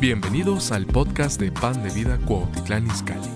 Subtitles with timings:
[0.00, 3.28] Bienvenidos al podcast de Pan de Vida Cuautitlán Izcalli,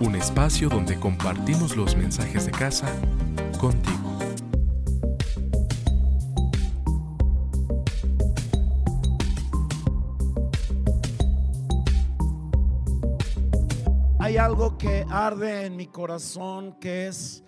[0.00, 2.88] un espacio donde compartimos los mensajes de casa
[3.60, 4.18] contigo.
[14.18, 17.44] Hay algo que arde en mi corazón que es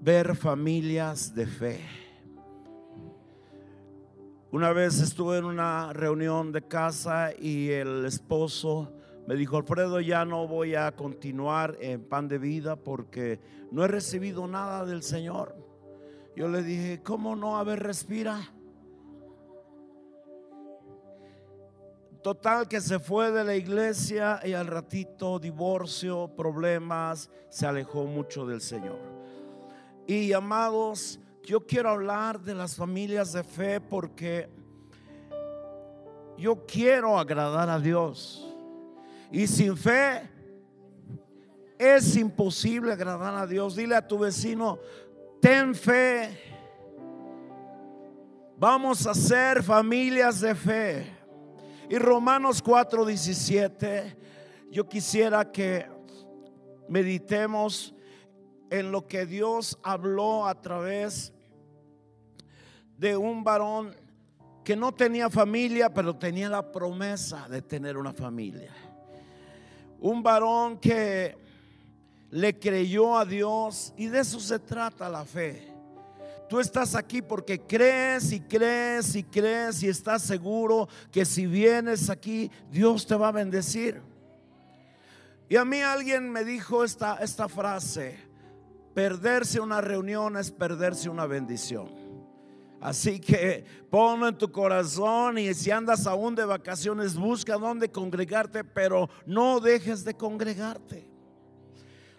[0.00, 2.03] ver familias de fe.
[4.54, 8.92] Una vez estuve en una reunión de casa y el esposo
[9.26, 13.40] me dijo, Alfredo, ya no voy a continuar en pan de vida porque
[13.72, 15.56] no he recibido nada del Señor.
[16.36, 17.58] Yo le dije, ¿cómo no?
[17.58, 18.48] A ver, respira.
[22.22, 28.46] Total que se fue de la iglesia y al ratito divorcio, problemas, se alejó mucho
[28.46, 29.00] del Señor.
[30.06, 34.48] Y amados, yo quiero hablar de las familias de fe porque
[36.38, 38.50] yo quiero agradar a Dios.
[39.30, 40.30] Y sin fe
[41.78, 43.76] es imposible agradar a Dios.
[43.76, 44.78] Dile a tu vecino,
[45.40, 46.40] ten fe.
[48.56, 51.06] Vamos a ser familias de fe.
[51.90, 54.16] Y Romanos 4:17,
[54.70, 55.86] yo quisiera que
[56.88, 57.94] meditemos
[58.70, 61.33] en lo que Dios habló a través
[62.98, 63.94] de un varón
[64.64, 68.72] que no tenía familia, pero tenía la promesa de tener una familia.
[70.00, 71.36] Un varón que
[72.30, 75.72] le creyó a Dios y de eso se trata la fe.
[76.48, 82.10] Tú estás aquí porque crees y crees y crees y estás seguro que si vienes
[82.10, 84.00] aquí Dios te va a bendecir.
[85.48, 88.18] Y a mí alguien me dijo esta, esta frase,
[88.94, 92.03] perderse una reunión es perderse una bendición.
[92.84, 98.62] Así que ponlo en tu corazón y si andas aún de vacaciones, busca dónde congregarte,
[98.62, 101.08] pero no dejes de congregarte.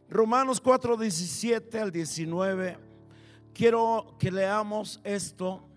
[0.09, 2.79] Romanos 4, 17 al 19.
[3.53, 5.69] Quiero que leamos esto.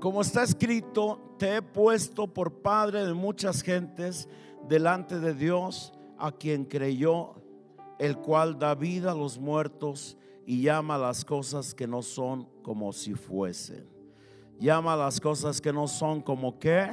[0.00, 4.28] Como está escrito, te he puesto por padre de muchas gentes
[4.68, 7.36] delante de Dios, a quien creyó,
[7.98, 10.18] el cual da vida a los muertos
[10.48, 13.86] y llama las cosas que no son como si fuesen.
[14.58, 16.88] Llama las cosas que no son como que.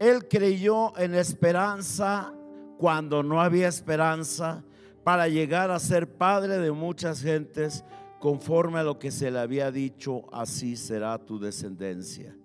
[0.00, 2.34] Él creyó en esperanza
[2.76, 4.64] cuando no había esperanza
[5.04, 7.84] para llegar a ser padre de muchas gentes
[8.18, 12.36] conforme a lo que se le había dicho, así será tu descendencia.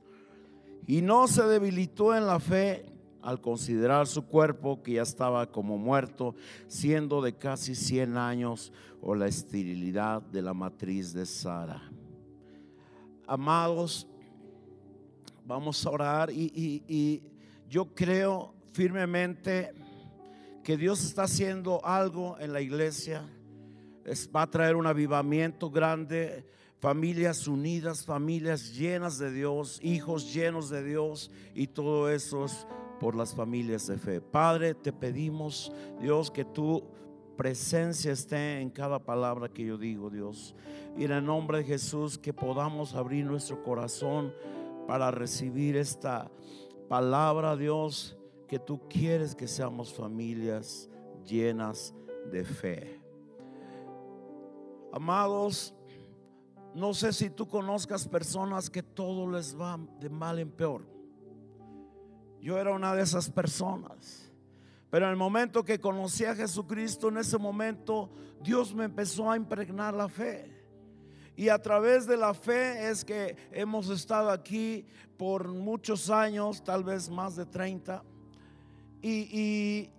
[0.86, 2.86] Y no se debilitó en la fe
[3.24, 6.36] al considerar su cuerpo que ya estaba como muerto,
[6.68, 11.82] siendo de casi 100 años o la esterilidad de la matriz de Sara.
[13.26, 14.06] Amados,
[15.46, 17.24] vamos a orar y,
[17.70, 19.74] yo creo firmemente
[20.64, 23.28] que Dios está haciendo algo en la iglesia.
[24.06, 26.46] Es, va a traer un avivamiento grande
[26.80, 32.68] familias unidas, familias llenas de Dios, hijos llenos de Dios y todo eso es
[33.04, 34.22] por las familias de fe.
[34.22, 36.82] Padre, te pedimos, Dios, que tu
[37.36, 40.56] presencia esté en cada palabra que yo digo, Dios.
[40.98, 44.34] Y en el nombre de Jesús, que podamos abrir nuestro corazón
[44.88, 46.32] para recibir esta
[46.88, 50.90] palabra, Dios, que tú quieres que seamos familias
[51.26, 51.94] llenas
[52.32, 53.02] de fe.
[54.94, 55.76] Amados,
[56.74, 60.94] no sé si tú conozcas personas que todo les va de mal en peor.
[62.44, 64.30] Yo era una de esas personas.
[64.90, 68.12] Pero en el momento que conocí a Jesucristo, en ese momento
[68.42, 70.52] Dios me empezó a impregnar la fe.
[71.38, 76.84] Y a través de la fe es que hemos estado aquí por muchos años, tal
[76.84, 78.04] vez más de 30.
[79.02, 79.90] Y,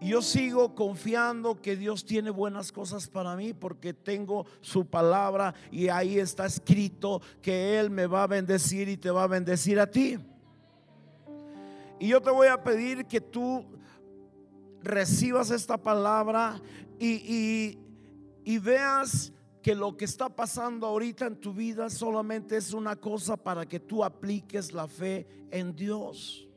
[0.00, 5.88] yo sigo confiando que Dios tiene buenas cosas para mí porque tengo su palabra y
[5.88, 9.90] ahí está escrito que Él me va a bendecir y te va a bendecir a
[9.90, 10.18] ti.
[11.98, 13.64] Y yo te voy a pedir que tú
[14.82, 16.60] recibas esta palabra
[16.98, 17.78] y,
[18.44, 19.32] y, veas
[19.62, 23.80] que lo que está pasando ahorita en tu vida solamente es una cosa para que
[23.80, 26.48] tú apliques la fe en Dios.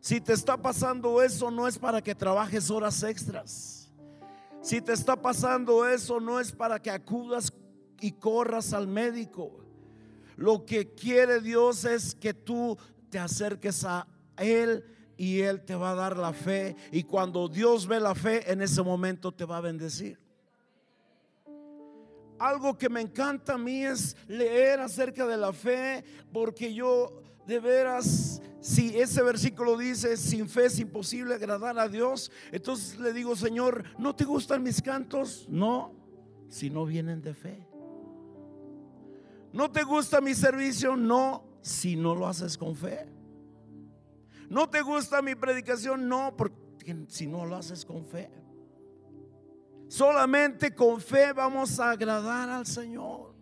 [0.00, 3.92] Si te está pasando eso, no es para que trabajes horas extras.
[4.60, 7.52] Si te está pasando eso, no es para que acudas
[8.00, 9.58] y corras al médico.
[10.36, 12.76] Lo que quiere Dios es que tú
[13.12, 14.06] te acerques a
[14.38, 14.82] Él
[15.18, 16.74] y Él te va a dar la fe.
[16.90, 20.18] Y cuando Dios ve la fe, en ese momento te va a bendecir.
[22.38, 27.60] algo que me encanta a mí es leer acerca de la fe, porque yo de
[27.60, 33.36] veras, si ese versículo dice, sin fe es imposible agradar a Dios, entonces le digo,
[33.36, 35.46] Señor, ¿no te gustan mis cantos?
[35.48, 35.94] No,
[36.48, 37.64] si no vienen de fe.
[39.52, 40.96] ¿No te gusta mi servicio?
[40.96, 43.06] No, si no lo haces con fe.
[44.50, 46.08] ¿No te gusta mi predicación?
[46.08, 48.28] No, porque si no lo haces con fe.
[49.88, 53.32] Solamente con fe vamos a agradar al Señor.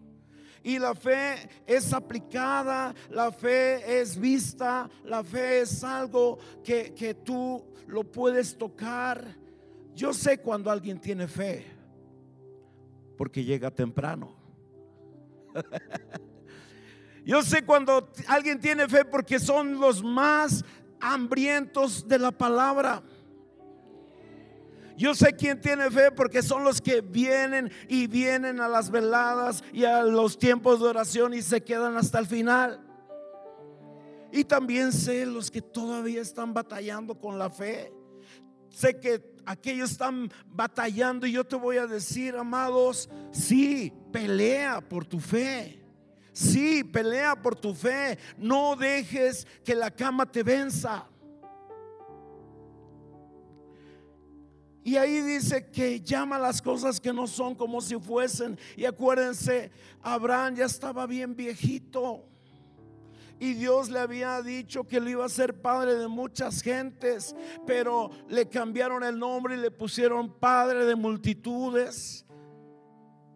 [0.63, 7.15] Y la fe es aplicada, la fe es vista, la fe es algo que, que
[7.15, 9.25] tú lo puedes tocar.
[9.95, 11.65] Yo sé cuando alguien tiene fe,
[13.17, 14.35] porque llega temprano.
[17.25, 20.65] Yo sé cuando alguien tiene fe porque son los más
[21.01, 23.03] hambrientos de la palabra.
[24.97, 29.65] Yo sé quién tiene fe porque son los que vienen y vienen a las veladas
[29.73, 32.81] y a los tiempos de oración y se quedan hasta el final.
[34.31, 37.93] Y también sé los que todavía están batallando con la fe.
[38.69, 45.07] Sé que aquellos están batallando y yo te voy a decir, amados, sí, pelea por
[45.07, 45.80] tu fe.
[46.33, 48.19] Sí, pelea por tu fe.
[48.39, 51.07] No dejes que la cama te venza.
[54.83, 58.59] Y ahí dice que llama las cosas que no son como si fuesen.
[58.77, 59.71] Y acuérdense,
[60.03, 62.25] Abraham ya estaba bien viejito.
[63.39, 67.35] Y Dios le había dicho que le iba a ser padre de muchas gentes,
[67.67, 72.27] pero le cambiaron el nombre y le pusieron padre de multitudes.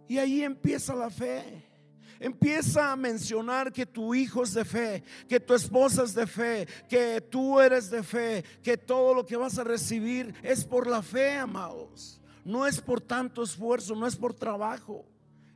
[0.07, 1.74] Y ahí empieza la fe.
[2.21, 6.67] Empieza a mencionar que tu hijo es de fe, que tu esposa es de fe,
[6.89, 11.03] que tú eres de fe, que todo lo que vas a recibir es por la
[11.03, 12.21] fe, amados.
[12.45, 15.05] No es por tanto esfuerzo, no es por trabajo.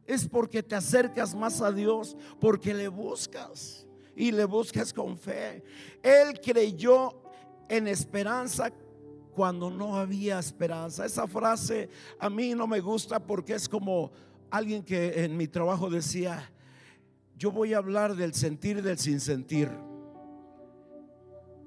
[0.06, 5.62] Es porque te acercas más a Dios, porque le buscas y le buscas con fe.
[6.02, 7.22] Él creyó
[7.69, 8.72] en esperanza
[9.38, 11.06] cuando no había esperanza.
[11.06, 11.88] Esa frase
[12.19, 14.10] a mí no me gusta porque es como
[14.50, 16.50] alguien que en mi trabajo decía,
[17.37, 19.71] yo voy a hablar del sentir del sin sentir.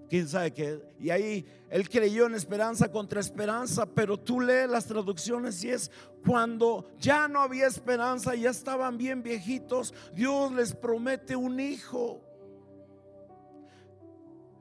[0.09, 0.81] ¿Quién sabe qué?
[0.99, 5.89] Y ahí él creyó en esperanza contra esperanza, pero tú lees las traducciones y es
[6.25, 12.21] cuando ya no había esperanza, ya estaban bien viejitos, Dios les promete un hijo.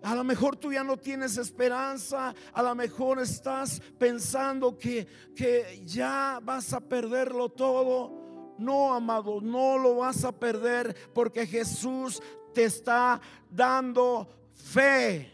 [0.03, 5.07] A lo mejor tú ya no tienes esperanza, a lo mejor estás pensando que,
[5.37, 8.55] que ya vas a perderlo todo.
[8.59, 12.23] No, amado, no lo vas a perder porque Jesús
[12.55, 13.21] te está
[13.51, 15.31] dando fe.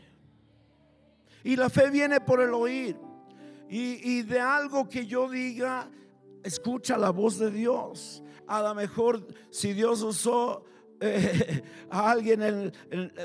[1.44, 2.96] Y la fe viene por el oír.
[3.68, 5.88] Y, y de algo que yo diga,
[6.42, 8.22] escucha la voz de Dios.
[8.48, 10.64] A lo mejor si Dios usó
[11.90, 12.72] alguien,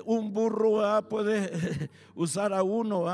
[0.05, 3.05] un burro puede usar a uno.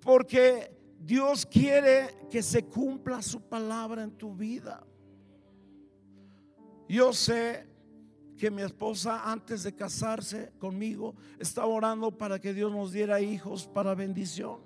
[0.00, 4.84] Porque Dios quiere que se cumpla su palabra en tu vida.
[6.88, 7.66] Yo sé
[8.38, 13.66] que mi esposa antes de casarse conmigo estaba orando para que Dios nos diera hijos
[13.66, 14.60] para bendición.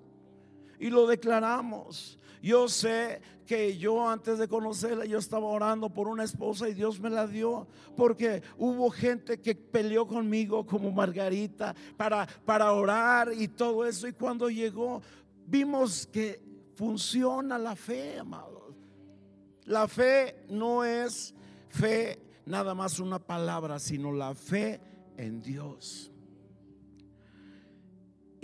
[0.79, 2.19] Y lo declaramos.
[2.43, 7.01] Yo sé que yo antes de conocerla, yo estaba orando por una esposa y Dios
[7.01, 13.49] me la dio, porque hubo gente que peleó conmigo como Margarita para, para orar y
[13.49, 14.09] todo eso.
[14.09, 15.01] Y cuando llegó,
[15.47, 16.41] vimos que
[16.75, 18.75] funciona la fe, amados.
[19.65, 21.35] La fe no es
[21.69, 24.81] fe nada más una palabra, sino la fe
[25.17, 26.12] en Dios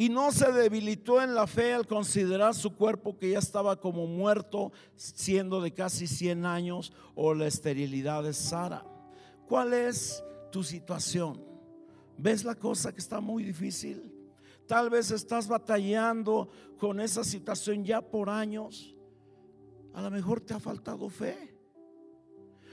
[0.00, 4.06] y no se debilitó en la fe al considerar su cuerpo que ya estaba como
[4.06, 8.86] muerto, siendo de casi 100 años, o la esterilidad de Sara.
[9.48, 11.44] ¿Cuál es tu situación?
[12.16, 14.14] ¿Ves la cosa que está muy difícil?
[14.68, 18.94] Tal vez estás batallando con esa situación ya por años.
[19.94, 21.57] A lo mejor te ha faltado fe.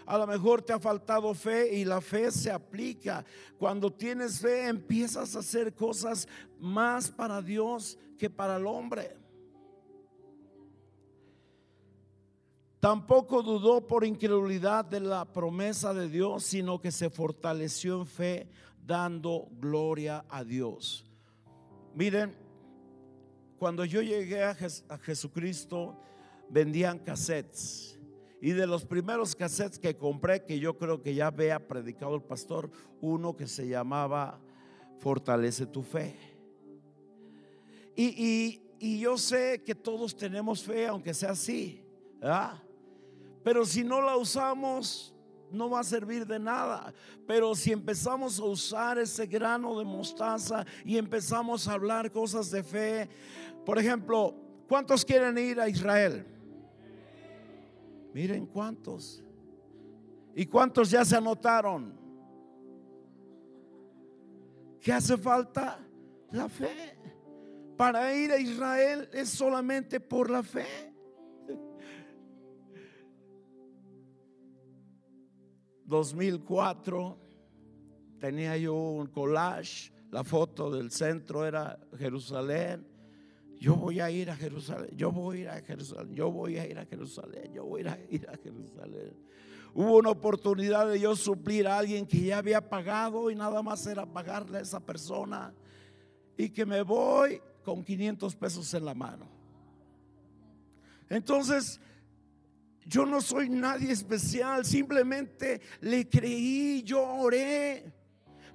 [0.05, 3.25] A lo mejor te ha faltado fe y la fe se aplica.
[3.57, 6.27] Cuando tienes fe empiezas a hacer cosas
[6.59, 9.17] más para Dios que para el hombre.
[12.79, 18.47] Tampoco dudó por incredulidad de la promesa de Dios, sino que se fortaleció en fe
[18.85, 21.03] dando gloria a Dios.
[21.95, 22.35] Miren,
[23.57, 24.53] cuando yo llegué a,
[24.99, 25.97] Jesucristo,
[26.49, 27.94] vendían cassettes
[28.45, 32.21] y de los primeros cassettes que compré, que yo creo que ya había predicado el
[32.21, 32.69] pastor,
[33.01, 34.39] uno que se llamaba
[34.99, 36.15] Fortalece tu fe.
[37.95, 38.61] Y,
[38.99, 41.83] yo sé que todos tenemos fe, aunque sea así.
[43.43, 45.11] Pero si no la usamos,
[45.49, 46.93] no va a servir de nada.
[47.25, 52.61] Pero si empezamos a usar ese grano de mostaza y empezamos a hablar cosas de
[52.61, 53.09] fe,
[53.65, 54.35] por ejemplo,
[54.67, 56.34] ¿cuántos quieren ir a Israel?
[58.15, 59.21] Miren cuántos.
[60.33, 61.99] ¿Y cuántos ya se anotaron?
[64.79, 65.85] ¿Qué hace falta?
[66.31, 66.97] La fe.
[67.75, 70.93] Para ir a Israel es solamente por la fe.
[75.83, 77.19] 2004
[78.17, 82.87] tenía yo un collage, la foto del centro era Jerusalén.
[83.59, 86.67] Yo voy a ir a Jerusalén, yo voy a ir a Jerusalén, yo voy a
[86.67, 89.15] ir a Jerusalén, yo voy a ir a Jerusalén.
[89.73, 93.85] Hubo una oportunidad de yo suplir a alguien que ya había pagado y nada más
[93.87, 95.53] era pagarle a esa persona
[96.37, 99.27] y que me voy con 500 pesos en la mano.
[101.09, 101.79] Entonces,
[102.85, 107.91] yo no soy nadie especial, simplemente le creí, yo oré.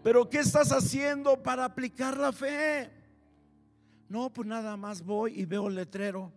[0.03, 2.91] Pero ¿qué estás haciendo para aplicar la fe?
[4.11, 6.33] No, pues nada más voy y veo el letrero.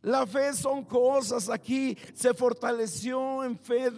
[0.00, 1.98] La fe son cosas aquí.
[2.14, 3.92] Se fortaleció en fe,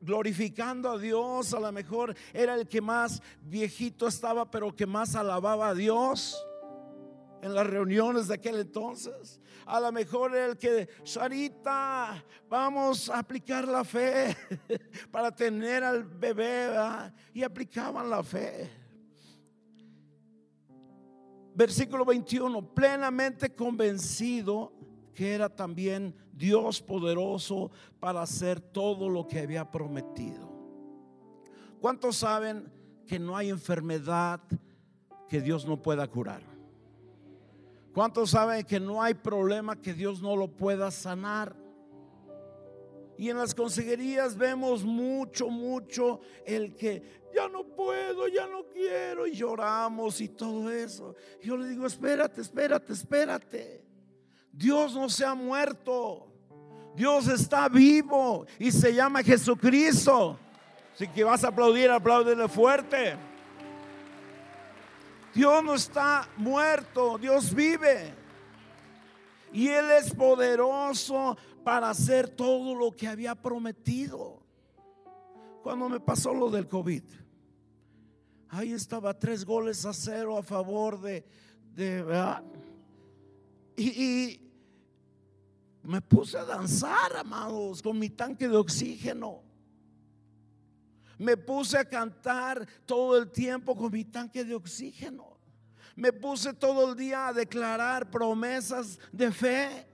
[0.00, 1.54] glorificando a Dios.
[1.54, 6.44] A lo mejor era el que más viejito estaba, pero que más alababa a Dios
[7.42, 9.40] en las reuniones de aquel entonces.
[9.66, 14.36] A lo mejor el que, Sarita, vamos a aplicar la fe
[15.12, 16.70] para tener al bebé.
[17.32, 18.79] Y aplicaban la fe.
[21.60, 24.72] Versículo 21, plenamente convencido
[25.12, 30.48] que era también Dios poderoso para hacer todo lo que había prometido.
[31.78, 32.72] ¿Cuántos saben
[33.06, 34.40] que no hay enfermedad
[35.28, 36.40] que Dios no pueda curar?
[37.92, 41.54] ¿Cuántos saben que no hay problema que Dios no lo pueda sanar?
[43.20, 49.26] Y en las consejerías vemos mucho, mucho el que ya no puedo, ya no quiero
[49.26, 51.14] y lloramos y todo eso.
[51.42, 53.84] Yo le digo, espérate, espérate, espérate.
[54.50, 56.32] Dios no se ha muerto.
[56.96, 60.38] Dios está vivo y se llama Jesucristo.
[60.94, 63.18] Si que vas a aplaudir, apláudele fuerte.
[65.34, 68.14] Dios no está muerto, Dios vive.
[69.52, 74.42] Y Él es poderoso para hacer todo lo que había prometido.
[75.62, 77.02] Cuando me pasó lo del COVID,
[78.48, 81.24] ahí estaba tres goles a cero a favor de,
[81.74, 82.02] de
[83.76, 84.50] y, y
[85.82, 89.42] me puse a danzar, amados, con mi tanque de oxígeno.
[91.18, 95.38] Me puse a cantar todo el tiempo con mi tanque de oxígeno.
[95.96, 99.86] Me puse todo el día a declarar promesas de fe.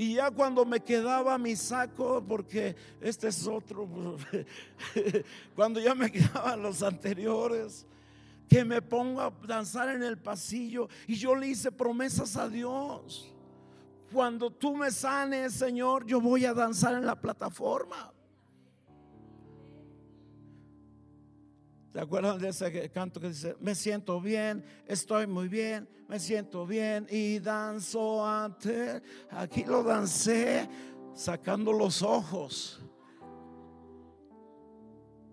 [0.00, 3.86] Y ya cuando me quedaba mi saco, porque este es otro,
[5.54, 7.84] cuando ya me quedaban los anteriores,
[8.48, 13.30] que me pongo a danzar en el pasillo y yo le hice promesas a Dios.
[14.10, 18.10] Cuando tú me sanes, Señor, yo voy a danzar en la plataforma.
[21.92, 26.64] ¿Se acuerdan de ese canto que dice, me siento bien, estoy muy bien, me siento
[26.64, 29.02] bien y danzo ante...
[29.30, 30.68] Aquí lo dancé
[31.14, 32.80] sacando los ojos.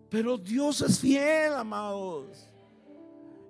[0.10, 2.50] Pero Dios es fiel, amados.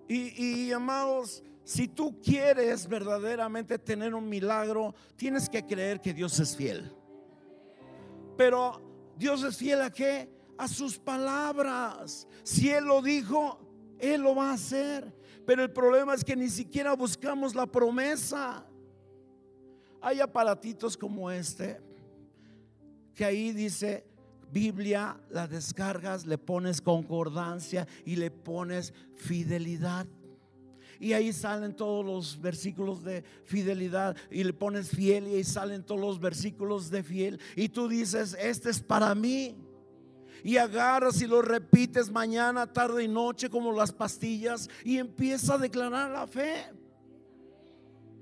[0.09, 6.37] Y, y amados, si tú quieres verdaderamente tener un milagro, tienes que creer que Dios
[6.41, 6.93] es fiel.
[8.35, 8.81] Pero
[9.15, 10.36] Dios es fiel a qué?
[10.57, 12.27] A sus palabras.
[12.43, 13.59] Si Él lo dijo,
[13.99, 15.13] Él lo va a hacer.
[15.45, 18.65] Pero el problema es que ni siquiera buscamos la promesa.
[20.01, 21.79] Hay aparatitos como este,
[23.15, 24.05] que ahí dice,
[24.51, 30.05] Biblia, la descargas, le pones concordancia y le pones fidelidad.
[30.99, 35.83] Y ahí salen todos los versículos de fidelidad y le pones fiel y ahí salen
[35.83, 37.39] todos los versículos de fiel.
[37.55, 39.55] Y tú dices, este es para mí
[40.43, 45.57] y agarras y lo repites mañana, tarde y noche como las pastillas y empieza a
[45.57, 46.65] declarar la fe.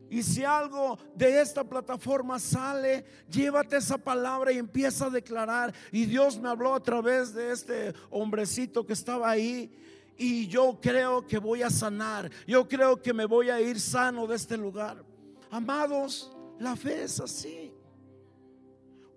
[0.10, 5.74] Y si algo de esta plataforma sale, llévate esa palabra y empieza a declarar.
[5.91, 9.72] Y Dios me habló a través de este hombrecito que estaba ahí.
[10.17, 12.31] Y yo creo que voy a sanar.
[12.48, 15.03] Yo creo que me voy a ir sano de este lugar.
[15.50, 17.64] Amados, la fe es así.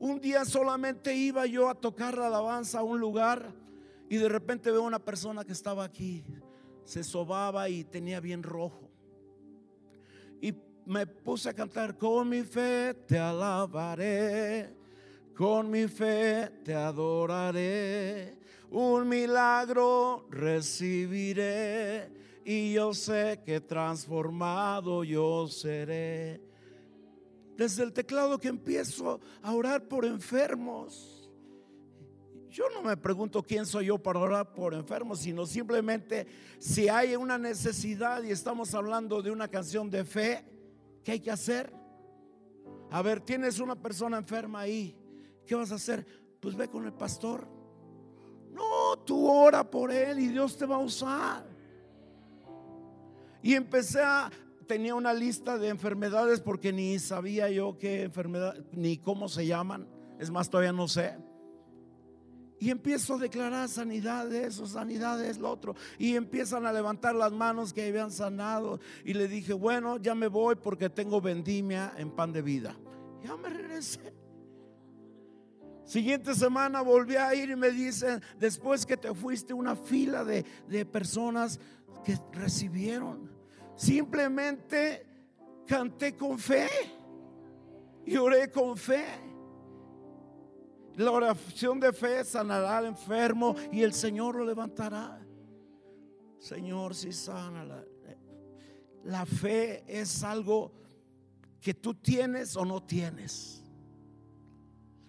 [0.00, 3.52] Un día solamente iba yo a tocar la alabanza a un lugar
[4.08, 6.24] y de repente veo una persona que estaba aquí,
[6.84, 8.88] se sobaba y tenía bien rojo.
[10.40, 10.54] Y
[10.86, 14.72] me puse a cantar, con mi fe te alabaré,
[15.34, 18.38] con mi fe te adoraré,
[18.70, 22.10] un milagro recibiré
[22.44, 26.47] y yo sé que transformado yo seré.
[27.58, 31.28] Desde el teclado que empiezo a orar por enfermos.
[32.48, 36.28] Yo no me pregunto quién soy yo para orar por enfermos, sino simplemente
[36.60, 40.44] si hay una necesidad y estamos hablando de una canción de fe,
[41.02, 41.72] ¿qué hay que hacer?
[42.92, 44.96] A ver, tienes una persona enferma ahí,
[45.44, 46.06] ¿qué vas a hacer?
[46.38, 47.44] Pues ve con el pastor.
[48.52, 51.44] No, tú ora por él y Dios te va a usar.
[53.42, 54.30] Y empecé a,
[54.68, 59.88] tenía una lista de enfermedades porque ni sabía yo qué enfermedad, ni cómo se llaman.
[60.20, 61.16] Es más, todavía no sé.
[62.60, 65.74] Y empiezo a declarar sanidad de eso, sanidad de lo otro.
[65.98, 68.80] Y empiezan a levantar las manos que habían sanado.
[69.04, 72.76] Y le dije, bueno, ya me voy porque tengo vendimia en pan de vida.
[73.24, 74.12] Ya me regresé.
[75.84, 80.44] Siguiente semana volví a ir y me dicen, después que te fuiste, una fila de,
[80.68, 81.58] de personas
[82.04, 83.37] que recibieron.
[83.78, 85.06] Simplemente
[85.64, 86.68] canté con fe
[88.04, 89.04] y oré con fe.
[90.96, 95.24] La oración de fe sanará al enfermo y el Señor lo levantará.
[96.40, 97.84] Señor, si sana
[99.04, 100.72] la, fe es algo
[101.60, 103.62] que tú tienes o no tienes.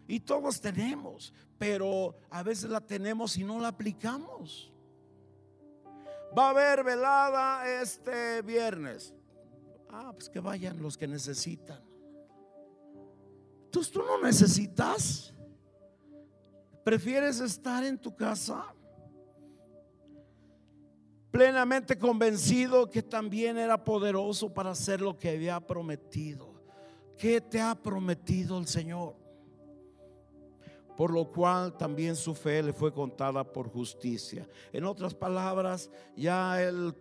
[0.07, 4.68] Y todos tenemos, pero a veces la tenemos y no la aplicamos.
[6.38, 9.13] Va a haber velada este viernes.
[9.89, 11.81] Ah, pues que vayan los que necesitan.
[13.65, 15.33] Entonces tú no necesitas.
[16.83, 18.74] ¿Prefieres estar en tu casa?
[21.31, 26.63] Plenamente convencido que también era poderoso para hacer lo que había prometido.
[27.17, 29.15] ¿Qué te ha prometido el Señor?
[30.99, 34.45] Por lo cual también su fe le fue contada por justicia.
[34.73, 36.93] En otras palabras, ya él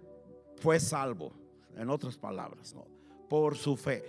[0.55, 1.33] fue salvo,
[1.77, 2.87] en otras palabras, ¿no?
[3.29, 4.05] por su fe.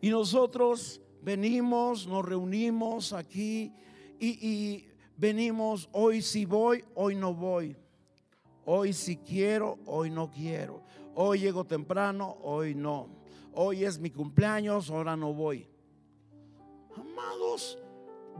[0.00, 3.72] Y nosotros venimos, nos reunimos aquí
[4.18, 7.76] y, venimos, hoy si voy, hoy no voy.
[8.64, 10.82] Hoy si quiero, hoy no quiero.
[11.14, 13.06] Hoy llego temprano, hoy no.
[13.54, 15.68] Hoy es mi cumpleaños, ahora no voy.
[16.96, 17.78] Amados,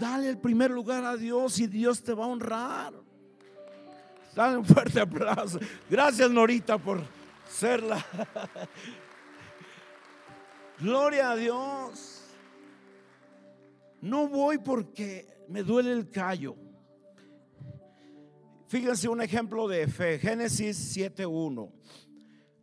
[0.03, 2.93] Dale el primer lugar a Dios y Dios te va a honrar.
[4.35, 5.61] Dale un fuerte aplauso.
[5.89, 7.01] Gracias, Norita, por
[7.49, 8.05] serla.
[10.81, 12.25] Gloria a Dios.
[14.01, 16.57] No voy porque me duele el callo.
[18.67, 20.19] Fíjense un ejemplo de fe.
[20.19, 21.71] Génesis 7.1.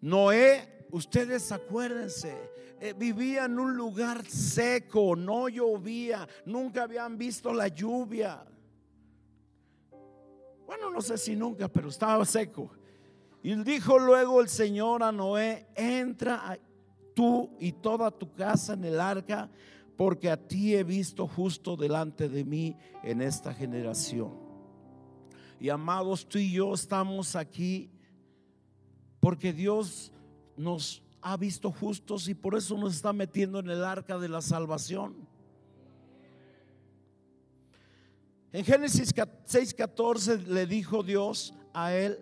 [0.02, 2.36] Noé, ustedes acuérdense,
[2.82, 8.46] eh, vivía en un lugar seco, no llovía, nunca habían visto la lluvia.
[10.66, 12.72] Bueno, no sé si nunca, pero estaba seco.
[13.42, 16.60] Y dijo luego el Señor a Noé, entra
[17.14, 19.50] tú y toda tu casa en el arca,
[19.98, 24.34] porque a ti he visto justo delante de mí en esta generación.
[25.60, 27.92] Y amados, tú y yo estamos aquí
[29.20, 30.12] porque Dios
[30.56, 34.42] nos ha visto justos y por eso nos está metiendo en el arca de la
[34.42, 35.16] salvación.
[38.52, 42.20] En Génesis 6:14 le dijo Dios a él,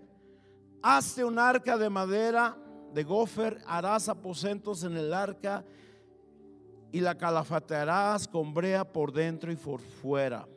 [0.82, 2.58] hazte un arca de madera
[2.94, 5.64] de gofer, harás aposentos en el arca
[6.92, 10.48] y la calafatearás con brea por dentro y por fuera.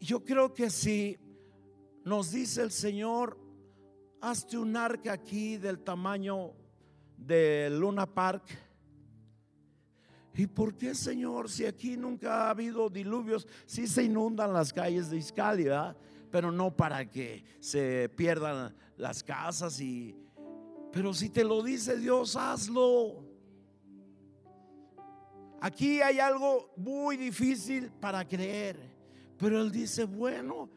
[0.00, 1.18] Yo creo que si
[2.04, 3.38] nos dice el Señor,
[4.28, 6.52] hazte un arca aquí del tamaño
[7.16, 8.42] de Luna Park.
[10.34, 11.48] ¿Y por qué, Señor?
[11.48, 15.66] Si aquí nunca ha habido diluvios, Si se inundan las calles de Iscali,
[16.30, 20.16] pero no para que se pierdan las casas y
[20.92, 23.22] pero si te lo dice Dios, hazlo.
[25.60, 28.78] Aquí hay algo muy difícil para creer,
[29.36, 30.70] pero él dice, bueno,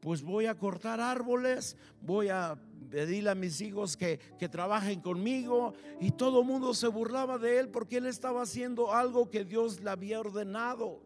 [0.00, 2.58] pues voy a cortar árboles, voy a
[2.90, 7.60] pedirle a mis hijos que, que trabajen conmigo y todo el mundo se burlaba de
[7.60, 11.00] él porque él estaba haciendo algo que Dios le había ordenado.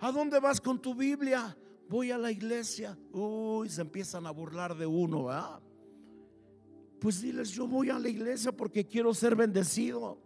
[0.00, 1.56] ¿A dónde vas con tu Biblia?
[1.88, 2.96] Voy a la iglesia.
[3.12, 5.28] Uy, se empiezan a burlar de uno,
[7.00, 10.18] Pues diles, yo voy a la iglesia porque quiero ser bendecido.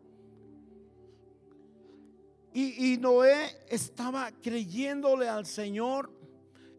[2.52, 6.17] Y, y Noé estaba creyéndole al Señor.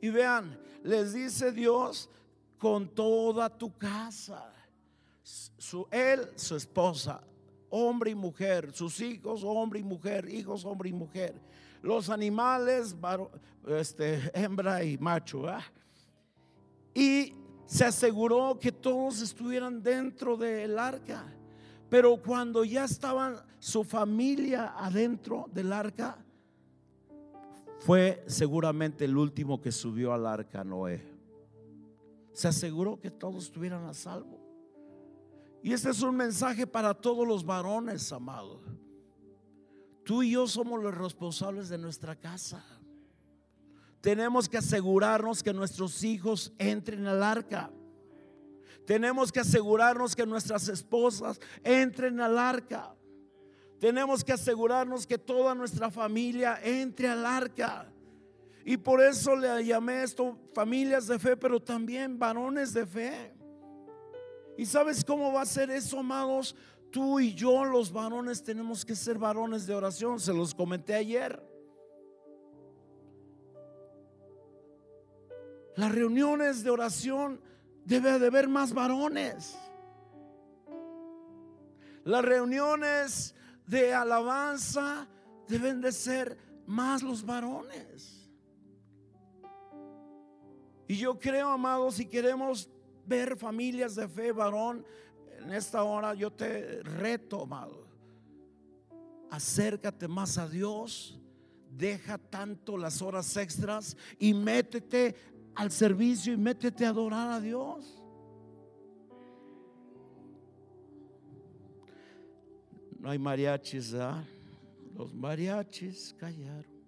[0.02, 2.10] Y vean, les dice Dios,
[2.58, 4.54] con toda tu casa.
[5.24, 7.22] Su, él, su esposa,
[7.70, 11.40] hombre y mujer, sus hijos, hombre y mujer, hijos, hombre y mujer,
[11.82, 12.96] los animales,
[13.68, 15.44] este, hembra y macho.
[16.94, 17.34] Y
[17.66, 21.26] se aseguró que todos estuvieran dentro del arca.
[21.90, 26.18] Pero cuando ya estaban su familia adentro del arca,
[27.80, 31.02] fue seguramente el último que subió al arca, Noé.
[32.34, 34.40] Se aseguró que todos estuvieran a salvo.
[35.64, 38.62] Y este es un mensaje para todos los varones, amados.
[40.04, 42.64] Tú y yo somos los responsables de nuestra casa.
[44.02, 47.72] Tenemos que asegurarnos que nuestros hijos entren al arca.
[48.86, 52.96] Tenemos que asegurarnos que nuestras esposas entren al arca.
[53.80, 57.92] Tenemos que asegurarnos que toda nuestra familia entre al arca.
[58.66, 63.34] Y por eso le llamé esto familias de fe, pero también varones de fe.
[64.58, 66.56] ¿Y sabes cómo va a ser eso, amados?
[66.92, 70.20] Tú y yo, los varones, tenemos que ser varones de oración.
[70.20, 71.42] Se los comenté ayer.
[75.78, 77.40] Las reuniones de oración
[77.86, 79.58] debe de haber más varones.
[82.04, 83.36] Las reuniones
[83.70, 85.08] de alabanza
[85.48, 88.28] deben de ser más los varones.
[90.88, 92.68] Y yo creo, amados, si queremos
[93.06, 94.84] ver familias de fe, varón,
[95.38, 97.86] en esta hora yo te reto, amado.
[99.30, 101.20] Acércate más a Dios.
[101.70, 105.16] Deja tanto las horas extras y métete
[105.54, 107.99] al servicio y métete a adorar a Dios.
[113.00, 113.96] No hay mariachis,
[114.96, 116.80] los mariachis callaron.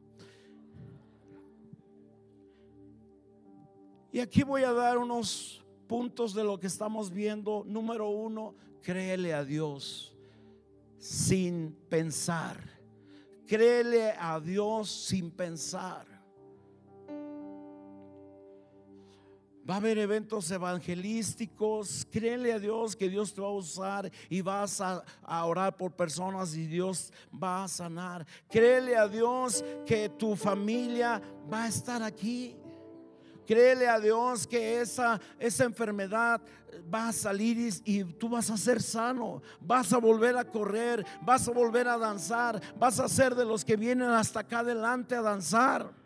[4.12, 7.64] Y aquí voy a dar unos puntos de lo que estamos viendo.
[7.66, 10.14] Número uno, créele a Dios
[10.98, 12.58] sin pensar.
[13.48, 16.11] Créele a Dios sin pensar.
[19.72, 22.06] Va a haber eventos evangelísticos.
[22.12, 25.02] Créele a Dios que Dios te va a usar y vas a,
[25.46, 28.28] orar por personas y Dios va a sanar.
[28.50, 32.58] Créele a Dios que tu familia va a estar aquí.
[33.48, 36.42] Créele a Dios que esa, esa enfermedad
[36.94, 39.42] va a salir y, y, tú vas a ser sano.
[39.62, 43.64] Vas a volver a correr, vas a volver a danzar, vas a ser de los
[43.64, 46.01] que vienen hasta acá adelante a danzar.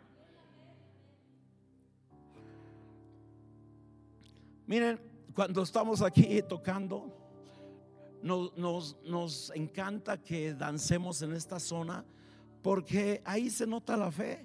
[4.66, 5.00] Miren,
[5.32, 7.14] cuando estamos aquí tocando,
[8.22, 12.04] nos, nos, encanta que dancemos en esta zona
[12.62, 14.44] porque ahí se nota la fe.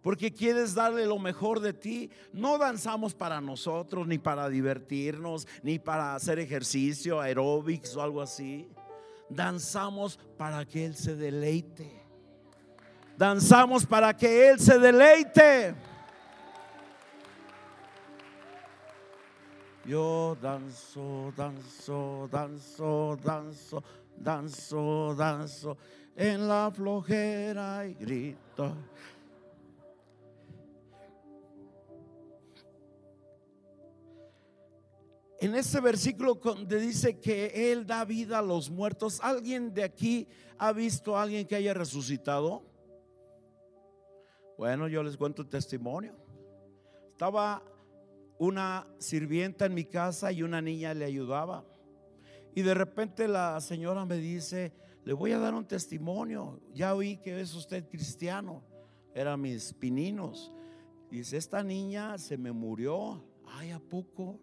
[0.00, 2.10] Porque quieres darle lo mejor de ti.
[2.32, 8.70] No danzamos para nosotros, ni para divertirnos, ni para hacer ejercicio, aeróbics o algo así.
[9.28, 12.00] Danzamos para que Él se deleite.
[13.18, 15.74] Danzamos para que Él se deleite.
[19.88, 23.82] Yo danzo, danzo, danzo, danzo,
[24.18, 25.78] danzo, danzo
[26.14, 28.76] en la flojera y grito.
[35.40, 40.28] En ese versículo donde dice que Él da vida a los muertos, ¿alguien de aquí
[40.58, 42.62] ha visto a alguien que haya resucitado?
[44.58, 46.12] Bueno, yo les cuento el testimonio.
[47.12, 47.62] Estaba
[48.38, 51.64] una sirvienta en mi casa y una niña le ayudaba.
[52.54, 54.72] Y de repente la señora me dice,
[55.04, 56.60] le voy a dar un testimonio.
[56.72, 58.62] Ya oí que es usted cristiano.
[59.14, 60.52] Eran mis pininos.
[61.10, 63.24] Dice, esta niña se me murió.
[63.46, 64.38] Ay, ¿a poco?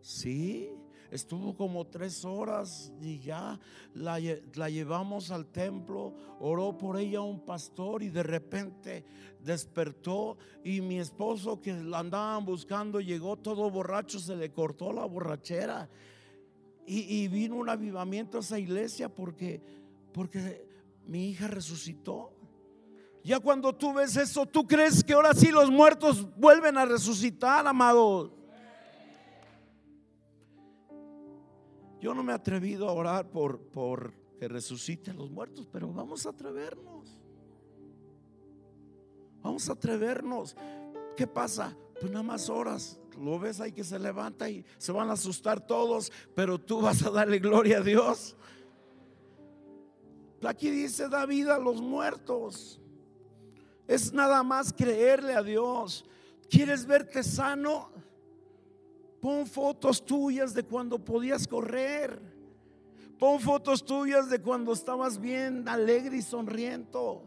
[0.00, 0.70] Sí.
[1.12, 3.60] Estuvo como tres horas y ya
[3.92, 9.04] la, llevamos al templo, oró por ella un pastor y de repente
[9.38, 15.04] despertó y mi esposo que la andaban buscando llegó todo borracho, se le cortó la
[15.04, 15.90] borrachera
[16.86, 19.60] y, y vino un avivamiento a esa iglesia porque,
[20.14, 20.66] porque
[21.06, 22.32] mi hija resucitó.
[23.22, 27.66] Ya cuando tú ves eso, tú crees que ahora sí los muertos vuelven a resucitar,
[27.66, 28.41] amado.
[32.02, 36.26] Yo no me he atrevido a orar por, por que resuciten los muertos, pero vamos
[36.26, 37.16] a atrevernos.
[39.40, 40.56] Vamos a atrevernos.
[41.16, 41.76] ¿Qué pasa?
[42.00, 42.98] Pues nada más horas.
[43.16, 47.04] Lo ves ahí que se levanta y se van a asustar todos, pero tú vas
[47.04, 48.34] a darle gloria a Dios.
[50.42, 52.80] Aquí dice, da vida a los muertos.
[53.86, 56.04] Es nada más creerle a Dios.
[56.50, 57.91] ¿Quieres verte sano?
[59.22, 62.20] Pon fotos tuyas de cuando podías correr.
[63.20, 67.22] Pon fotos tuyas de cuando estabas bien alegre y sonriendo.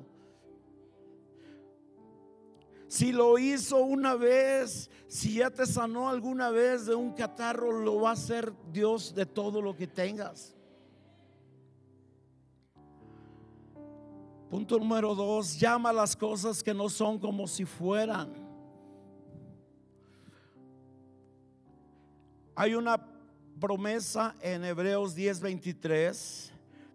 [2.90, 8.02] Si lo hizo una vez, si ya te sanó alguna vez de un catarro, lo
[8.02, 10.54] va a hacer Dios de todo lo que tengas.
[14.50, 18.45] Punto número dos, llama las cosas que no son como si fueran.
[22.58, 23.06] Hay una
[23.60, 26.52] promesa en Hebreos 10:23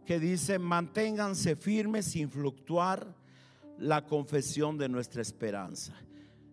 [0.06, 3.14] que dice, manténganse firmes sin fluctuar
[3.76, 5.92] la confesión de nuestra esperanza.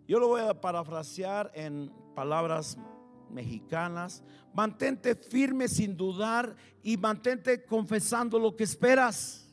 [0.10, 2.78] Yo lo voy a parafrasear en palabras
[3.30, 4.24] mexicanas.
[4.54, 9.48] Mantente firme sin dudar y mantente confesando lo que esperas.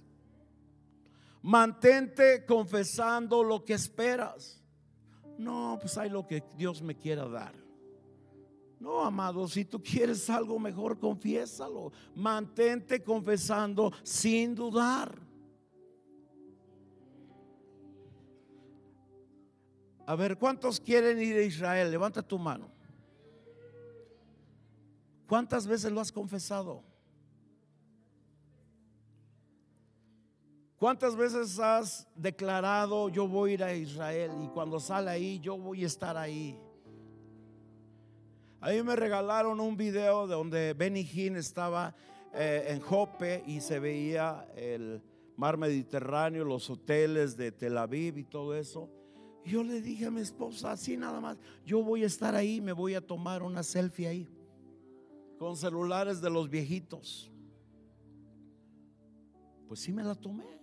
[1.42, 4.60] Mantente confesando lo que esperas.
[5.38, 7.63] No, pues hay lo que Dios me quiera dar.
[8.84, 11.90] No, amado, si tú quieres algo mejor, confiésalo.
[12.14, 15.18] Mantente confesando sin dudar.
[20.04, 21.90] A ver, ¿cuántos quieren ir a Israel?
[21.90, 22.70] Levanta tu mano.
[25.26, 26.84] ¿Cuántas veces lo has confesado?
[30.76, 35.56] ¿Cuántas veces has declarado yo voy a ir a Israel y cuando sale ahí yo
[35.56, 36.60] voy a estar ahí?
[38.64, 41.94] A mí me regalaron un video de donde Benny Hinn estaba
[42.32, 45.02] eh, en Jope y se veía el
[45.36, 48.88] mar Mediterráneo, los hoteles de Tel Aviv y todo eso.
[49.44, 52.72] Yo le dije a mi esposa, así nada más, yo voy a estar ahí, me
[52.72, 54.30] voy a tomar una selfie ahí,
[55.38, 57.30] con celulares de los viejitos.
[59.68, 60.53] Pues sí me la tomé.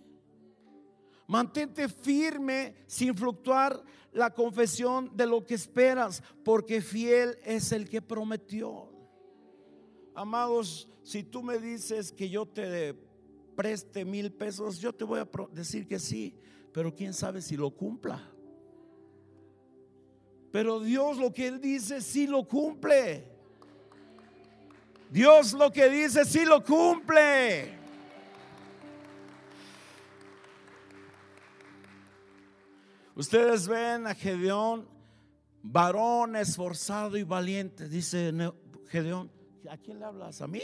[1.32, 8.02] Mantente firme sin fluctuar la confesión de lo que esperas, porque fiel es el que
[8.02, 8.92] prometió.
[10.14, 12.94] Amados, si tú me dices que yo te
[13.56, 16.34] preste mil pesos, yo te voy a decir que sí,
[16.70, 18.20] pero quién sabe si lo cumpla.
[20.50, 23.24] Pero Dios lo que Él dice sí lo cumple.
[25.10, 27.81] Dios lo que dice sí lo cumple.
[33.14, 34.88] Ustedes ven a Gedeón,
[35.62, 38.32] varón esforzado y valiente, dice
[38.88, 39.30] Gedeón.
[39.70, 40.40] ¿A quién le hablas?
[40.40, 40.62] ¿A mí?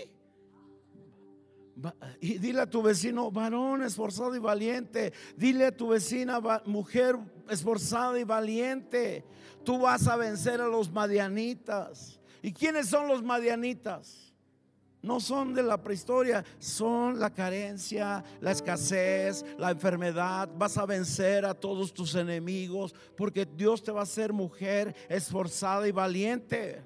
[2.21, 5.13] Y dile a tu vecino, varón esforzado y valiente.
[5.37, 7.17] Dile a tu vecina, mujer
[7.49, 9.25] esforzada y valiente.
[9.65, 12.21] Tú vas a vencer a los madianitas.
[12.43, 14.28] ¿Y quiénes son los madianitas?
[15.01, 20.51] No son de la prehistoria, son la carencia, la escasez, la enfermedad.
[20.57, 25.87] Vas a vencer a todos tus enemigos porque Dios te va a hacer mujer esforzada
[25.87, 26.83] y valiente.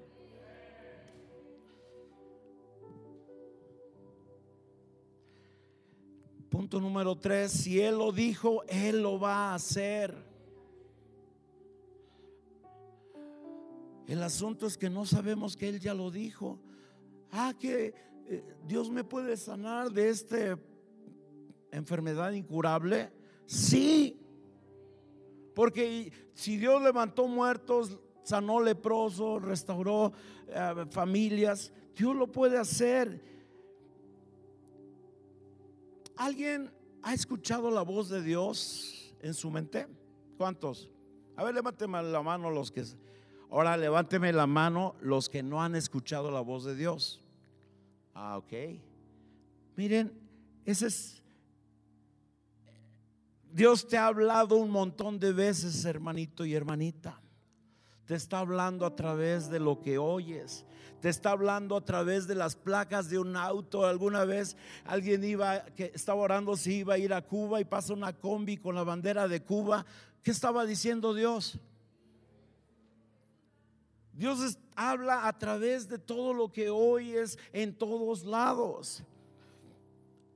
[6.51, 10.15] Punto número tres, si Él lo dijo, Él lo va a hacer.
[14.07, 16.61] El asunto es que no sabemos que Él ya lo dijo
[17.33, 17.95] ah, que
[18.27, 20.59] eh, Dios me puede sanar de esta
[21.73, 23.11] enfermedad incurable.
[23.47, 24.21] Sí,
[25.55, 30.13] porque si Dios levantó muertos, sanó leprosos, restauró
[30.49, 33.21] eh, familias, Dios lo puede hacer.
[36.17, 36.71] ¿Alguien
[37.03, 39.89] ha escuchado la voz de Dios en su mente?
[40.37, 40.91] ¿Cuántos?
[41.37, 42.85] A ver, levánteme la mano los que...
[43.51, 47.22] Ahora levánteme la mano los que no han escuchado la voz de Dios.
[48.15, 48.53] Ah, ok.
[49.77, 50.13] Miren,
[50.65, 51.23] ese es...
[53.53, 57.21] Dios te ha hablado un montón de veces, hermanito y hermanita.
[58.07, 60.65] Te está hablando a través de lo que oyes.
[61.01, 63.85] Te está hablando a través de las placas de un auto.
[63.85, 67.93] Alguna vez alguien iba, que estaba orando si iba a ir a Cuba y pasa
[67.93, 69.85] una combi con la bandera de Cuba.
[70.23, 71.59] ¿Qué estaba diciendo Dios?
[74.13, 79.03] Dios habla a través de todo lo que oyes en todos lados.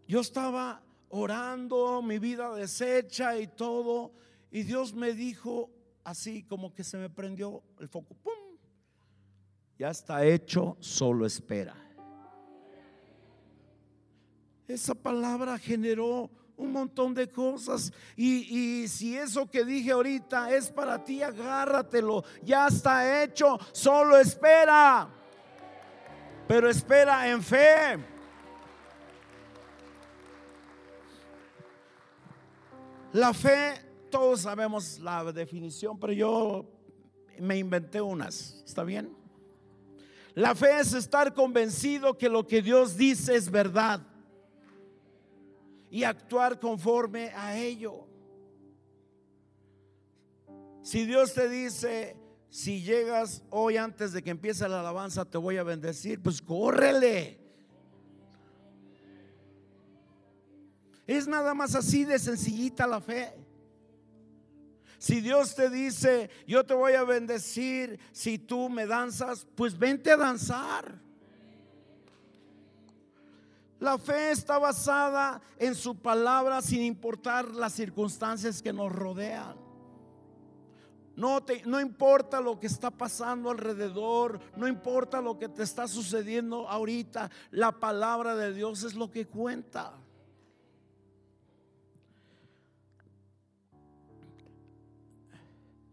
[0.09, 4.13] Yo estaba orando, mi vida deshecha y todo,
[4.51, 5.71] y Dios me dijo
[6.05, 8.33] así como que se me prendió el foco, ¡pum!
[9.79, 11.77] Ya está hecho, solo espera.
[14.67, 17.93] Esa palabra generó un montón de cosas.
[18.17, 22.25] Y, si eso que dije ahorita es para ti, agárratelo.
[22.43, 25.09] Ya está hecho, solo espera.
[26.49, 27.99] Pero espera en fe.
[33.13, 33.75] La fe,
[34.11, 36.67] todos sabemos la definición, pero yo
[37.39, 38.63] me inventé unas.
[38.67, 39.15] ¿Está bien?
[40.35, 44.03] La fe es estar convencido que lo que Dios dice es verdad.
[45.91, 48.07] Y actuar conforme a ello.
[50.83, 52.17] Si Dios te dice,
[52.49, 57.41] si llegas hoy antes de que empiece la alabanza, te voy a bendecir, pues córrele.
[61.07, 63.33] Es nada más así de sencillita la fe.
[64.99, 70.11] Si Dios te dice, yo te voy a bendecir si tú me danzas, pues vente
[70.11, 71.06] a danzar.
[73.79, 79.57] La fe está basada en su palabra sin importar las circunstancias que nos rodean.
[81.15, 85.89] No, te, no importa lo que está pasando alrededor, no importa lo que te está
[85.89, 89.95] sucediendo ahorita, la palabra de Dios es lo que cuenta.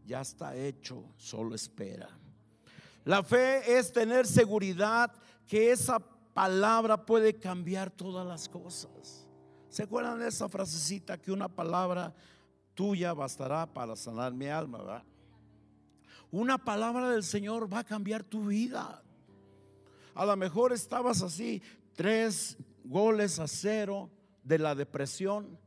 [0.06, 2.10] Ya está hecho, solo espera.
[3.06, 5.12] La fe es tener seguridad
[5.48, 6.00] que esa
[6.34, 9.28] palabra puede cambiar todas las cosas.
[9.70, 12.14] ¿Se acuerdan de esa frasecita que una palabra
[12.74, 15.04] tuya bastará para sanar mi alma?
[16.32, 19.04] Una palabra del Señor va a cambiar tu vida.
[20.16, 21.62] A lo mejor estabas así,
[21.96, 24.10] tres goles a cero
[24.44, 25.60] de la depresión.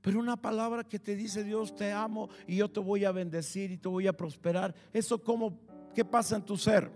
[0.00, 3.70] Pero una palabra que te dice Dios te amo y yo te voy a bendecir
[3.70, 4.74] y te voy a prosperar.
[4.92, 5.58] Eso como,
[5.94, 6.90] ¿qué pasa en tu ser?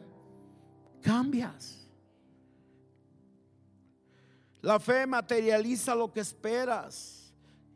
[1.01, 1.81] Cambias.
[4.62, 7.22] La fe materializa lo que esperas.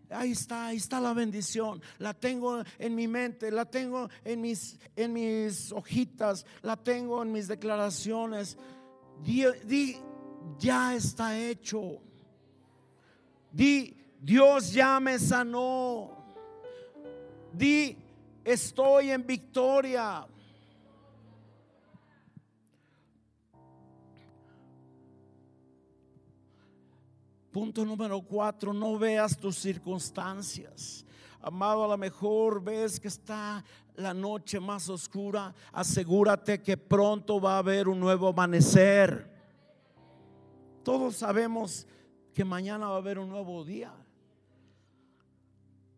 [0.09, 1.83] Ahí está, ahí está la bendición.
[1.99, 7.33] La tengo en mi mente, la tengo en mis, en mis hojitas, la tengo en
[7.33, 8.57] mis declaraciones.
[9.23, 9.97] Di,
[10.59, 11.99] ya está hecho.
[13.51, 16.13] Di, Dios ya me sanó.
[17.53, 17.97] Di,
[18.45, 20.25] estoy en victoria.
[27.57, 31.07] Punto número cuatro, no veas tus circunstancias.
[31.41, 33.65] Amado, a lo mejor ves que está
[33.95, 35.55] la noche más oscura.
[35.73, 39.27] Asegúrate que pronto va a haber un nuevo amanecer.
[40.83, 41.87] Todos sabemos
[42.35, 43.91] que mañana va a haber un nuevo día.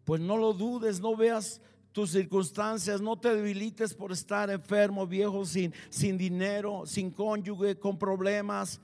[0.04, 5.44] Pues no lo dudes, no veas tus circunstancias, no te debilites por estar enfermo, viejo,
[5.44, 8.80] sin, sin dinero, sin cónyuge, con problemas.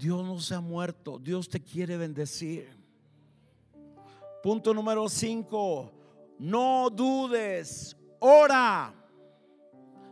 [0.00, 2.74] Dios no se ha muerto, Dios te quiere bendecir.
[4.42, 5.92] Punto número 5,
[6.38, 8.94] no dudes, ora.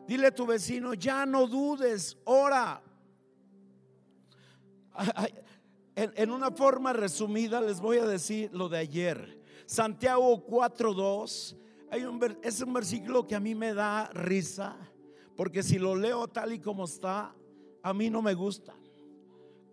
[0.07, 2.83] Dile a tu vecino, ya no dudes, ora.
[5.97, 9.43] En, una forma resumida les voy a decir lo de ayer.
[9.65, 11.57] Santiago 4.2
[11.91, 14.77] hay un, es un versículo que a mí me da risa,
[15.35, 17.35] porque si lo leo tal y como está,
[17.83, 18.75] a mí no me gusta.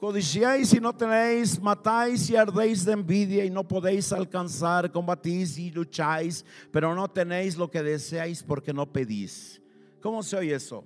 [0.05, 5.71] Codiciáis y no tenéis, matáis y ardéis de envidia y no podéis alcanzar, combatís y
[5.71, 9.59] lucháis, pero no tenéis lo que deseáis porque no pedís.
[9.99, 10.85] ¿Cómo se oye eso?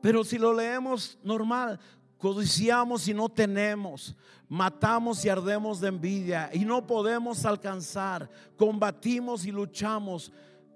[0.00, 1.80] Pero si lo leemos normal,
[2.16, 4.14] codiciamos y no tenemos,
[4.48, 10.32] matamos y ardemos de envidia y no podemos alcanzar, combatimos y luchamos,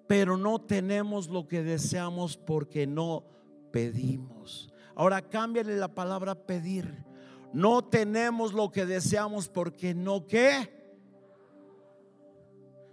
[0.08, 3.22] pero no tenemos lo que deseamos porque no
[3.70, 4.72] pedimos.
[4.96, 7.04] Ahora cámbiale la palabra pedir.
[7.52, 10.74] No tenemos lo que deseamos porque no qué.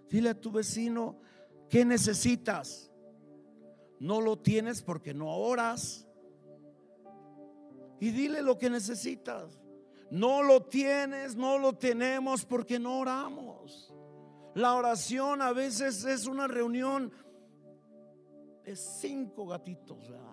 [0.09, 1.17] Dile a tu vecino,
[1.69, 2.91] ¿qué necesitas?
[3.99, 6.05] No lo tienes porque no oras.
[7.99, 9.61] Y dile lo que necesitas.
[10.11, 13.93] No lo tienes, no lo tenemos porque no oramos.
[14.55, 17.11] La oración a veces es una reunión
[18.63, 20.32] de cinco gatitos, ¿verdad?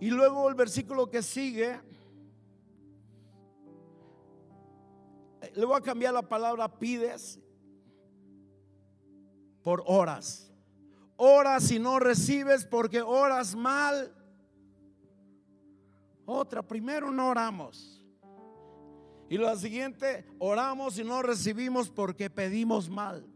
[0.00, 1.80] Y luego el versículo que sigue,
[5.54, 7.40] le voy a cambiar la palabra pides
[9.62, 10.52] por horas.
[11.16, 14.14] Horas y no recibes porque oras mal.
[16.26, 18.04] Otra, primero no oramos.
[19.28, 23.26] Y la siguiente, oramos y no recibimos porque pedimos mal.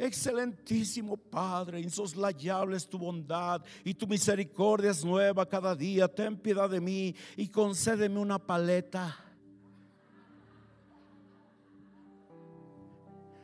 [0.00, 6.08] Excelentísimo Padre, insoslayable es tu bondad y tu misericordia es nueva cada día.
[6.08, 9.14] Ten piedad de mí y concédeme una paleta.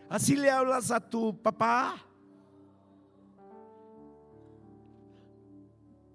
[0.08, 2.02] Así le hablas a tu papá.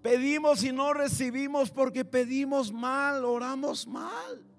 [0.02, 4.51] Pedimos y no recibimos porque pedimos mal, oramos mal.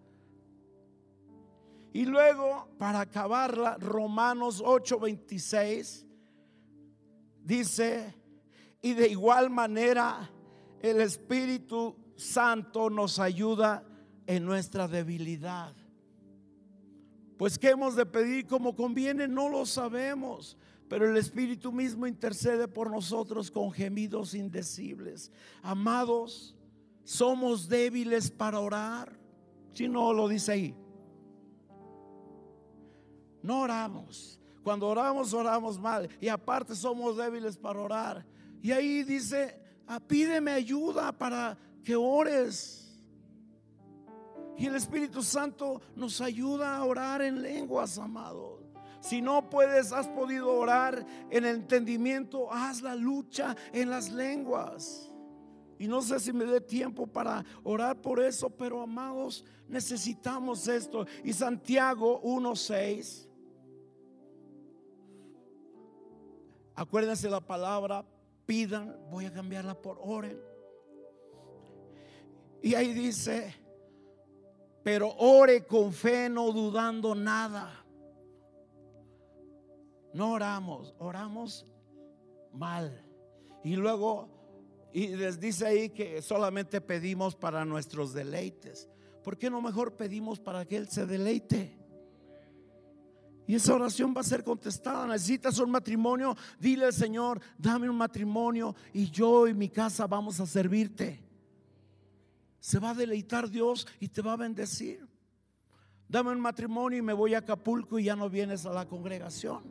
[1.93, 6.07] Y luego, para acabarla, Romanos 8:26
[7.45, 8.15] dice,
[8.81, 10.31] y de igual manera
[10.81, 13.85] el Espíritu Santo nos ayuda
[14.27, 15.75] en nuestra debilidad.
[17.37, 20.57] Pues qué hemos de pedir como conviene, no lo sabemos,
[20.89, 25.31] pero el Espíritu mismo intercede por nosotros con gemidos indecibles.
[25.63, 26.57] Amados,
[27.05, 29.19] somos débiles para orar.
[29.73, 30.82] Si no lo dice ahí.
[33.43, 34.39] No oramos.
[34.63, 36.09] Cuando oramos, oramos mal.
[36.21, 38.27] Y aparte somos débiles para orar.
[38.63, 42.83] Y ahí dice, ah, pídeme ayuda para que ores.
[44.57, 48.61] Y el Espíritu Santo nos ayuda a orar en lenguas, amados.
[49.01, 55.11] Si no puedes, has podido orar en el entendimiento, haz la lucha en las lenguas.
[55.77, 61.07] Y no sé si me dé tiempo para orar por eso, pero amados, necesitamos esto.
[61.25, 63.32] Y Santiago 1.6.
[66.75, 68.05] Acuérdense la palabra,
[68.47, 70.41] pidan, voy a cambiarla por oren.
[72.63, 73.55] Y ahí dice,
[74.83, 77.85] pero ore con fe, no dudando nada.
[80.15, 81.67] No oramos, oramos
[82.53, 83.05] mal.
[83.65, 84.29] Y luego,
[84.93, 88.89] y les dice ahí que solamente pedimos para nuestros deleites.
[89.23, 91.82] ¿Por qué no mejor pedimos para que Él se deleite?
[93.53, 95.07] Y esa oración va a ser contestada.
[95.07, 96.35] Necesitas un matrimonio.
[96.59, 101.23] Dile al Señor, dame un matrimonio y yo y mi casa vamos a servirte
[102.59, 105.05] se va a deleitar Dios y te va a bendecir.
[106.09, 109.65] Dame un matrimonio y me voy a Acapulco y ya no vienes a la congregación.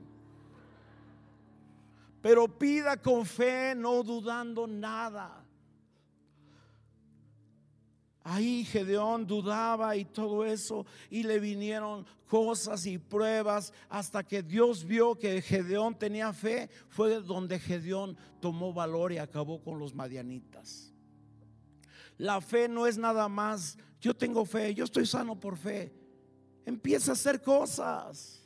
[2.21, 5.41] Pero pida con fe, no dudando nada.
[8.23, 14.85] Ahí Gedeón dudaba y todo eso, y le vinieron cosas y pruebas hasta que Dios
[14.85, 16.69] vio que Gedeón tenía fe.
[16.89, 20.93] Fue donde Gedeón tomó valor y acabó con los madianitas.
[22.17, 25.91] La fe no es nada más, yo tengo fe, yo estoy sano por fe.
[26.65, 28.40] Empieza a hacer cosas.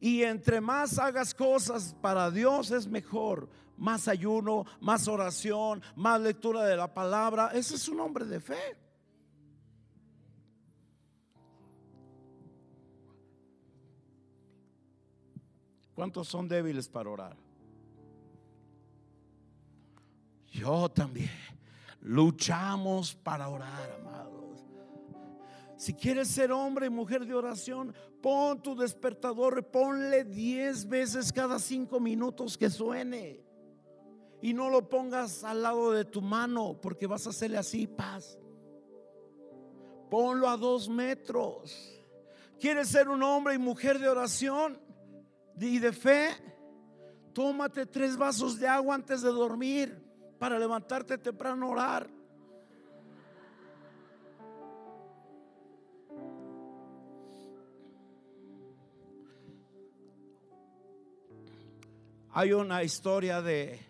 [0.00, 3.48] Y entre más hagas cosas para Dios es mejor.
[3.76, 7.50] Más ayuno, más oración, más lectura de la palabra.
[7.52, 8.76] Ese es un hombre de fe.
[15.94, 17.36] ¿Cuántos son débiles para orar?
[20.52, 21.30] Yo también.
[22.00, 24.67] Luchamos para orar, amados.
[25.78, 31.60] Si quieres ser hombre y mujer de oración, pon tu despertador, ponle diez veces cada
[31.60, 33.44] cinco minutos que suene.
[34.42, 38.40] Y no lo pongas al lado de tu mano porque vas a hacerle así paz.
[40.10, 42.02] Ponlo a dos metros.
[42.58, 44.80] ¿Quieres ser un hombre y mujer de oración
[45.60, 46.30] y de fe?
[47.32, 49.96] Tómate tres vasos de agua antes de dormir
[50.40, 52.17] para levantarte temprano a orar.
[62.38, 63.80] Hay una historia de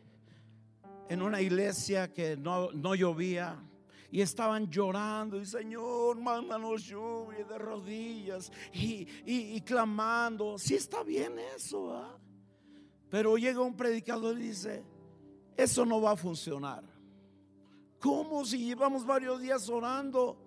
[1.11, 3.63] en una iglesia que no, no llovía
[4.11, 10.57] y estaban llorando y Señor, mándanos lluvia de rodillas y, y, clamando.
[10.57, 12.19] Si está bien eso,
[13.11, 14.83] pero llega un predicador y dice,
[15.55, 16.85] eso no va a funcionar.
[18.01, 20.39] ¿Cómo si llevamos varios días orando?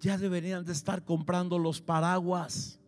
[0.00, 2.79] Ya deberían de estar comprando los paraguas.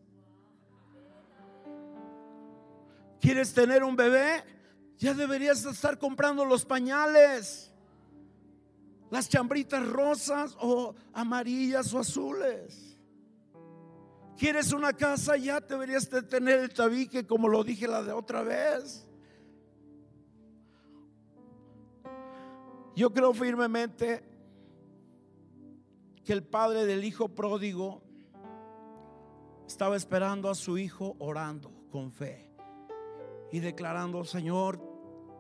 [3.23, 4.43] ¿Quieres tener un bebé?
[4.99, 7.73] Ya deberías estar comprando los pañales,
[9.12, 12.99] las chambritas rosas o amarillas o azules.
[14.37, 15.37] ¿Quieres una casa?
[15.37, 19.07] Ya deberías de tener el tabique como lo dije la de otra vez.
[22.97, 24.25] Yo creo firmemente
[26.25, 28.03] que el padre del hijo pródigo
[29.64, 32.51] estaba esperando a su hijo orando con fe
[33.53, 34.80] y declarando, Señor,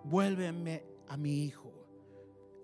[0.04, 1.72] vuélveme a mi hijo.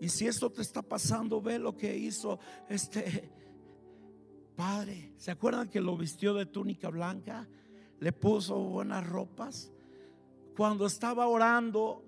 [0.01, 2.39] Y si esto te está pasando, ve lo que hizo
[2.69, 3.33] este
[4.55, 5.13] padre.
[5.17, 7.49] ¿Se acuerdan que lo vistió de túnica blanca?
[7.99, 9.73] Le puso buenas ropas.
[10.57, 12.05] Cuando estaba orando,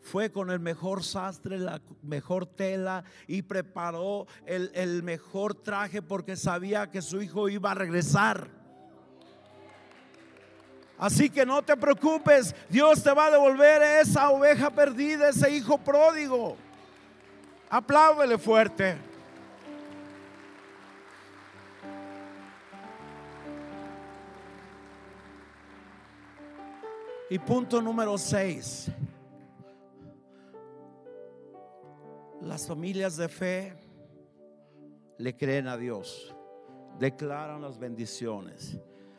[0.00, 6.90] fue con el mejor sastre, la mejor tela y preparó el, mejor traje porque sabía
[6.90, 8.57] que su hijo iba a regresar.
[10.98, 15.78] Así que no te preocupes, Dios te va a devolver esa oveja perdida, ese hijo
[15.78, 16.56] pródigo.
[17.70, 18.96] Apláudele fuerte.
[27.30, 28.90] Y punto número 6.
[32.66, 33.72] familias de fe
[35.18, 36.34] le creen a Dios,
[36.98, 38.78] declaran las bendiciones.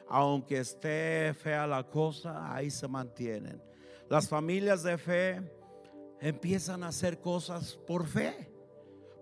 [0.09, 3.61] Aunque esté fea la cosa, ahí se mantienen.
[4.09, 5.39] Las familias de fe
[6.19, 8.51] empiezan a hacer cosas por fe.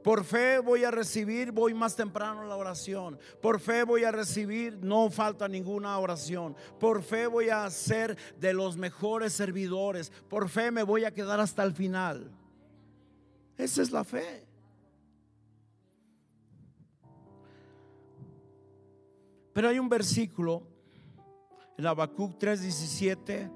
[0.01, 3.19] Por fe voy a recibir, voy más temprano en la oración.
[3.41, 6.55] Por fe voy a recibir, no falta ninguna oración.
[6.79, 10.13] Por fe voy a ser de los mejores servidores.
[10.29, 12.31] Por fe me voy a quedar hasta el final.
[13.57, 14.47] Esa es la fe.
[19.51, 20.76] Pero hay un versículo
[21.77, 23.51] en Habacuc 3:17,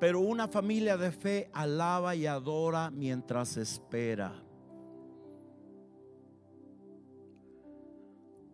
[0.00, 4.42] pero una familia de fe alaba y adora mientras espera.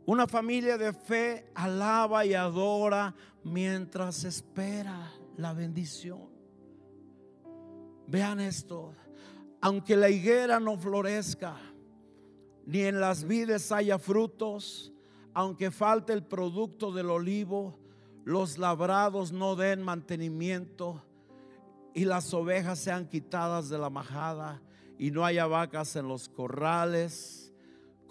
[0.05, 3.15] Una familia de fe alaba y adora
[3.45, 6.29] mientras espera la bendición.
[8.09, 8.93] Vean esto,
[9.61, 11.57] aunque la higuera no florezca,
[12.67, 14.93] ni en las vides haya frutos,
[15.33, 17.79] aunque falte el producto del olivo,
[18.25, 21.03] los labrados no den mantenimiento
[21.95, 24.63] y las ovejas sean quitadas de la majada
[24.99, 27.43] y no haya vacas en los corrales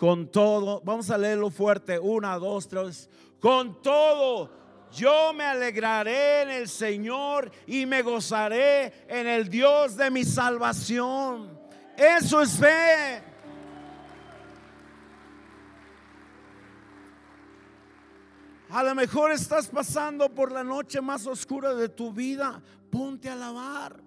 [0.01, 3.07] con todo, vamos a leerlo fuerte, una, dos, tres,
[3.39, 4.49] con todo.
[4.91, 11.55] Yo me alegraré en el Señor y me gozaré en el Dios de mi salvación.
[11.95, 13.30] Eso es fe.
[18.71, 22.61] A lo mejor estás pasando por la noche más oscura de tu vida.
[22.89, 24.01] Ponte a alabar.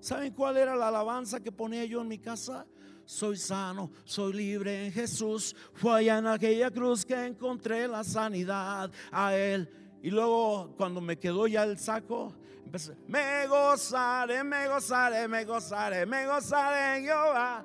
[0.00, 2.66] ¿Saben cuál era la alabanza que ponía yo en mi casa?
[3.04, 5.54] soy sano, soy libre en Jesús.
[5.74, 9.68] Fue allá en aquella cruz que encontré la sanidad a Él.
[10.02, 16.06] Y luego cuando me quedó ya el saco, empecé, me gozaré, me gozaré, me gozaré,
[16.06, 17.64] me gozaré en Jehová.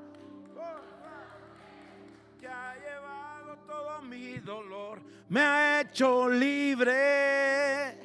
[5.29, 7.97] Me ha hecho libre.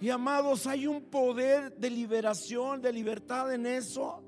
[0.00, 4.22] Y amados, hay un poder de liberación, de libertad en eso.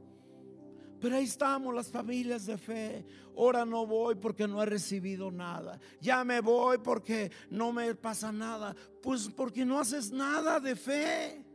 [1.00, 3.04] Pero ahí estamos las familias de fe.
[3.36, 5.78] Ahora no voy porque no he recibido nada.
[6.00, 8.74] Ya me voy porque no me pasa nada.
[9.02, 11.45] Pues porque no haces nada de fe.